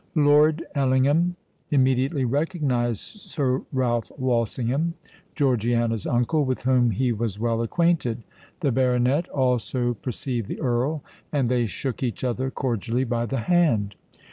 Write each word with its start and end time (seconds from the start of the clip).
Lord 0.15 0.65
Ellingham 0.73 1.35
immediately 1.69 2.25
recognised 2.25 3.19
Sir 3.29 3.61
Ralph 3.71 4.11
Walsingham, 4.17 4.95
Georgiana's 5.35 6.07
uncle, 6.07 6.43
with 6.43 6.63
whom 6.63 6.89
he 6.89 7.11
was 7.11 7.37
well 7.37 7.61
acquainted. 7.61 8.23
The 8.61 8.71
baronet 8.71 9.29
also 9.29 9.93
perceived 9.93 10.47
the 10.47 10.59
Earl; 10.59 11.03
and 11.31 11.49
they 11.49 11.67
shook 11.67 12.01
each 12.01 12.23
other 12.23 12.49
cordially 12.49 13.03
by 13.03 13.27
the 13.27 13.41
hand. 13.41 13.93